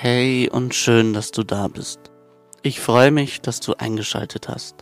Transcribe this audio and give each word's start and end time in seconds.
Hey 0.00 0.48
und 0.48 0.76
schön, 0.76 1.12
dass 1.12 1.32
du 1.32 1.42
da 1.42 1.66
bist. 1.66 1.98
Ich 2.62 2.78
freue 2.78 3.10
mich, 3.10 3.40
dass 3.40 3.58
du 3.58 3.74
eingeschaltet 3.74 4.48
hast. 4.48 4.76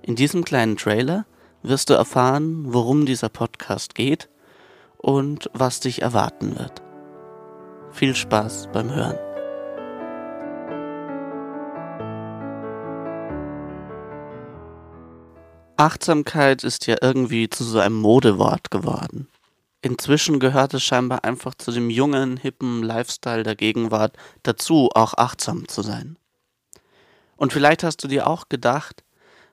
In 0.00 0.14
diesem 0.14 0.44
kleinen 0.44 0.76
Trailer 0.76 1.26
wirst 1.64 1.90
du 1.90 1.94
erfahren, 1.94 2.72
worum 2.72 3.04
dieser 3.04 3.28
Podcast 3.28 3.96
geht 3.96 4.28
und 4.96 5.50
was 5.54 5.80
dich 5.80 6.02
erwarten 6.02 6.56
wird. 6.56 6.82
Viel 7.90 8.14
Spaß 8.14 8.68
beim 8.72 8.94
Hören. 8.94 9.18
Achtsamkeit 15.76 16.62
ist 16.62 16.86
ja 16.86 16.94
irgendwie 17.02 17.50
zu 17.50 17.64
so 17.64 17.80
einem 17.80 17.96
Modewort 17.96 18.70
geworden. 18.70 19.26
Inzwischen 19.86 20.40
gehört 20.40 20.74
es 20.74 20.82
scheinbar 20.82 21.22
einfach 21.22 21.54
zu 21.54 21.70
dem 21.70 21.90
jungen, 21.90 22.38
hippen 22.38 22.82
Lifestyle 22.82 23.44
der 23.44 23.54
Gegenwart 23.54 24.16
dazu, 24.42 24.90
auch 24.92 25.14
achtsam 25.14 25.68
zu 25.68 25.82
sein. 25.82 26.18
Und 27.36 27.52
vielleicht 27.52 27.84
hast 27.84 28.02
du 28.02 28.08
dir 28.08 28.26
auch 28.26 28.48
gedacht, 28.48 29.04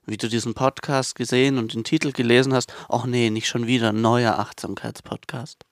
wie 0.07 0.17
du 0.17 0.27
diesen 0.27 0.55
Podcast 0.55 1.13
gesehen 1.13 1.59
und 1.59 1.75
den 1.75 1.83
Titel 1.83 2.11
gelesen 2.11 2.51
hast, 2.51 2.73
ach 2.89 3.05
nee, 3.05 3.29
nicht 3.29 3.47
schon 3.47 3.67
wieder 3.67 3.89
ein 3.89 4.01
neuer 4.01 4.39
Achtsamkeitspodcast. 4.39 5.65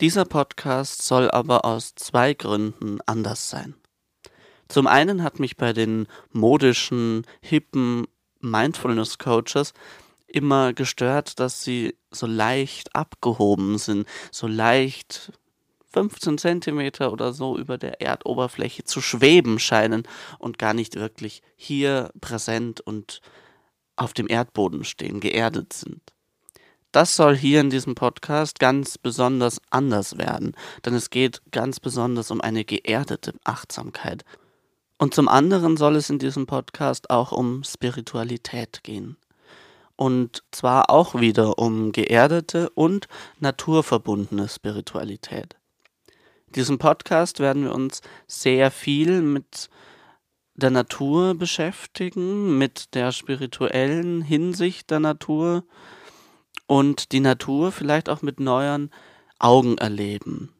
Dieser 0.00 0.24
Podcast 0.24 1.02
soll 1.02 1.30
aber 1.30 1.66
aus 1.66 1.94
zwei 1.94 2.32
Gründen 2.32 3.00
anders 3.04 3.50
sein. 3.50 3.74
Zum 4.66 4.86
einen 4.86 5.22
hat 5.22 5.40
mich 5.40 5.58
bei 5.58 5.74
den 5.74 6.06
modischen, 6.32 7.26
hippen 7.42 8.06
Mindfulness 8.40 9.18
Coaches 9.18 9.74
immer 10.34 10.72
gestört, 10.72 11.38
dass 11.38 11.62
sie 11.62 11.96
so 12.10 12.26
leicht 12.26 12.94
abgehoben 12.94 13.78
sind, 13.78 14.06
so 14.32 14.46
leicht 14.46 15.32
15 15.92 16.38
Zentimeter 16.38 17.12
oder 17.12 17.32
so 17.32 17.56
über 17.56 17.78
der 17.78 18.00
Erdoberfläche 18.00 18.82
zu 18.82 19.00
schweben 19.00 19.60
scheinen 19.60 20.02
und 20.40 20.58
gar 20.58 20.74
nicht 20.74 20.96
wirklich 20.96 21.42
hier 21.54 22.10
präsent 22.20 22.80
und 22.80 23.20
auf 23.94 24.12
dem 24.12 24.28
Erdboden 24.28 24.82
stehen, 24.82 25.20
geerdet 25.20 25.72
sind. 25.72 26.00
Das 26.90 27.14
soll 27.14 27.36
hier 27.36 27.60
in 27.60 27.70
diesem 27.70 27.94
Podcast 27.94 28.58
ganz 28.58 28.98
besonders 28.98 29.60
anders 29.70 30.18
werden, 30.18 30.56
denn 30.84 30.94
es 30.94 31.10
geht 31.10 31.42
ganz 31.52 31.78
besonders 31.78 32.32
um 32.32 32.40
eine 32.40 32.64
geerdete 32.64 33.34
Achtsamkeit. 33.44 34.24
Und 34.98 35.14
zum 35.14 35.28
anderen 35.28 35.76
soll 35.76 35.94
es 35.96 36.10
in 36.10 36.18
diesem 36.18 36.46
Podcast 36.46 37.10
auch 37.10 37.30
um 37.30 37.62
Spiritualität 37.62 38.82
gehen 38.82 39.16
und 39.96 40.42
zwar 40.50 40.90
auch 40.90 41.20
wieder 41.20 41.58
um 41.58 41.92
geerdete 41.92 42.70
und 42.70 43.08
naturverbundene 43.40 44.48
Spiritualität. 44.48 45.56
In 46.46 46.52
diesem 46.54 46.78
Podcast 46.78 47.40
werden 47.40 47.64
wir 47.64 47.74
uns 47.74 48.00
sehr 48.26 48.70
viel 48.70 49.22
mit 49.22 49.68
der 50.54 50.70
Natur 50.70 51.34
beschäftigen, 51.34 52.58
mit 52.58 52.94
der 52.94 53.12
spirituellen 53.12 54.22
Hinsicht 54.22 54.90
der 54.90 55.00
Natur 55.00 55.64
und 56.66 57.12
die 57.12 57.20
Natur 57.20 57.72
vielleicht 57.72 58.08
auch 58.08 58.22
mit 58.22 58.40
neuen 58.40 58.90
Augen 59.38 59.78
erleben. 59.78 60.54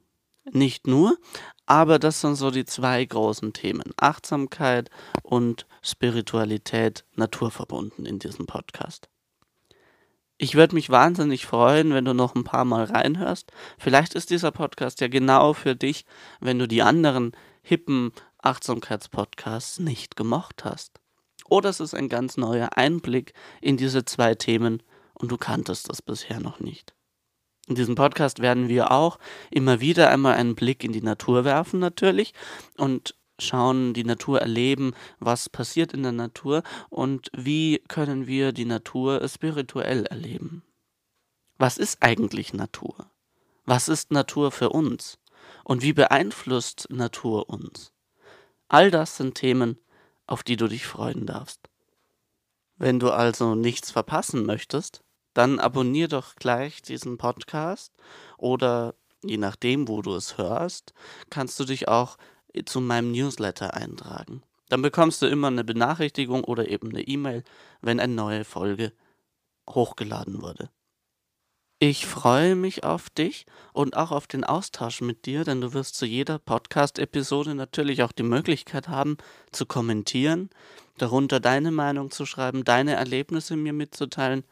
Nicht 0.51 0.87
nur, 0.87 1.17
aber 1.65 1.99
das 1.99 2.21
sind 2.21 2.35
so 2.35 2.51
die 2.51 2.67
zwei 2.67 3.05
großen 3.05 3.53
Themen. 3.53 3.93
Achtsamkeit 3.97 4.91
und 5.23 5.67
Spiritualität 5.81 7.05
naturverbunden 7.15 8.05
in 8.05 8.19
diesem 8.19 8.47
Podcast. 8.47 9.09
Ich 10.45 10.57
würde 10.57 10.75
mich 10.75 10.91
wahnsinnig 10.91 11.47
freuen, 11.47 11.95
wenn 11.95 12.05
du 12.05 12.13
noch 12.13 12.35
ein 12.35 12.45
paar 12.45 12.67
Mal 12.67 12.85
reinhörst. 12.85 13.51
Vielleicht 13.79 14.15
ist 14.15 14.29
dieser 14.29 14.51
Podcast 14.51 15.01
ja 15.01 15.09
genau 15.09 15.55
für 15.55 15.75
dich, 15.75 16.05
wenn 16.39 16.59
du 16.59 16.69
die 16.69 16.83
anderen 16.83 17.33
hippen 17.63 18.13
Achtsamkeitspodcasts 18.43 19.79
nicht 19.79 20.17
gemocht 20.17 20.67
hast. 20.67 21.01
Oder 21.47 21.71
es 21.71 21.81
ist 21.81 21.95
ein 21.95 22.11
ganz 22.11 22.37
neuer 22.37 22.77
Einblick 22.77 23.33
in 23.63 23.79
diese 23.79 24.05
zwei 24.05 24.35
Themen 24.35 24.83
und 25.15 25.33
du 25.33 25.39
kanntest 25.39 25.89
das 25.89 26.03
bisher 26.03 26.41
noch 26.41 26.61
nicht. 26.61 26.93
In 27.67 27.77
diesem 27.77 27.95
Podcast 27.95 28.41
werden 28.41 28.69
wir 28.69 28.91
auch 28.91 29.19
immer 29.51 29.81
wieder 29.81 30.11
einmal 30.11 30.35
einen 30.35 30.57
Blick 30.57 30.85
in 30.85 30.93
die 30.93 31.01
Natur 31.01 31.47
werfen 31.47 31.81
natürlich 31.81 32.35
und 32.77 33.15
schauen, 33.39 33.95
die 33.95 34.05
Natur 34.05 34.41
erleben, 34.41 34.95
was 35.19 35.49
passiert 35.49 35.93
in 35.93 36.03
der 36.03 36.13
Natur 36.13 36.63
und 36.89 37.31
wie 37.37 37.83
können 37.89 38.27
wir 38.27 38.53
die 38.53 38.65
Natur 38.65 39.27
spirituell 39.29 40.07
erleben. 40.07 40.63
Was 41.59 41.79
ist 41.79 42.03
eigentlich 42.03 42.53
Natur? 42.53 43.11
Was 43.65 43.89
ist 43.89 44.11
Natur 44.11 44.51
für 44.51 44.71
uns? 44.71 45.19
Und 45.63 45.83
wie 45.83 45.93
beeinflusst 45.93 46.89
Natur 46.91 47.49
uns? 47.49 47.93
All 48.69 48.91
das 48.91 49.17
sind 49.17 49.35
Themen, 49.35 49.79
auf 50.27 50.43
die 50.43 50.57
du 50.57 50.69
dich 50.69 50.87
freuen 50.87 51.27
darfst. 51.27 51.61
Wenn 52.77 52.99
du 52.99 53.11
also 53.11 53.55
nichts 53.55 53.91
verpassen 53.91 54.47
möchtest, 54.47 55.03
dann 55.33 55.59
abonnier 55.59 56.09
doch 56.09 56.37
gleich 56.37 56.83
diesen 56.83 57.19
Podcast 57.19 57.93
oder 58.37 58.95
je 59.23 59.37
nachdem, 59.37 59.89
wo 59.89 60.03
du 60.03 60.15
es 60.15 60.39
hörst, 60.39 60.93
kannst 61.31 61.59
du 61.61 61.65
dich 61.65 61.89
auch 61.89 62.17
zu 62.65 62.81
meinem 62.81 63.13
Newsletter 63.13 63.75
eintragen. 63.75 64.43
Dann 64.69 64.83
bekommst 64.83 65.23
du 65.23 65.27
immer 65.27 65.49
eine 65.49 65.65
Benachrichtigung 65.65 66.45
oder 66.45 66.69
eben 66.69 66.91
eine 66.91 67.03
E-Mail, 67.03 67.45
wenn 67.81 68.01
eine 68.01 68.15
neue 68.15 68.45
Folge 68.45 68.93
hochgeladen 69.69 70.43
wurde. 70.43 70.71
Ich 71.81 72.07
freue 72.07 72.55
mich 72.55 72.85
auf 72.85 73.11
dich 73.11 73.47
und 73.73 73.97
auch 73.97 74.11
auf 74.11 74.27
den 74.27 74.45
Austausch 74.45 75.01
mit 75.01 75.27
dir, 75.27 75.45
denn 75.45 75.61
du 75.61 75.75
wirst 75.75 75.97
zu 75.97 76.07
jeder 76.07 76.39
Podcast-Episode 76.39 77.55
natürlich 77.55 78.03
auch 78.03 78.13
die 78.13 78.23
Möglichkeit 78.23 78.89
haben, 78.89 79.19
zu 79.51 79.67
kommentieren, 79.67 80.51
darunter 80.99 81.41
deine 81.41 81.73
Meinung 81.73 82.11
zu 82.11 82.27
schreiben, 82.27 82.65
deine 82.65 82.95
Erlebnisse 82.95 83.57
mir 83.57 83.73
mitzuteilen, 83.73 84.45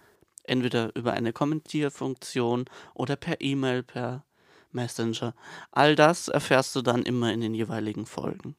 entweder 0.42 0.94
über 0.96 1.12
eine 1.12 1.32
Kommentierfunktion 1.32 2.66
oder 2.92 3.16
per 3.16 3.40
E-Mail, 3.40 3.82
per 3.82 4.24
Messenger. 4.72 5.34
All 5.71 5.94
das 5.94 6.28
erfährst 6.28 6.75
du 6.77 6.83
dann 6.83 7.03
immer 7.03 7.33
in 7.33 7.41
den 7.41 7.55
jeweiligen 7.55 8.06
Folgen. 8.06 8.56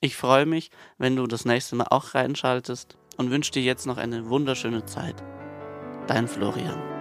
Ich 0.00 0.16
freue 0.16 0.46
mich, 0.46 0.70
wenn 0.98 1.16
du 1.16 1.26
das 1.26 1.44
nächste 1.44 1.76
Mal 1.76 1.86
auch 1.90 2.14
reinschaltest 2.14 2.98
und 3.16 3.30
wünsche 3.30 3.52
dir 3.52 3.62
jetzt 3.62 3.86
noch 3.86 3.96
eine 3.96 4.28
wunderschöne 4.28 4.84
Zeit. 4.84 5.22
Dein 6.06 6.28
Florian. 6.28 6.93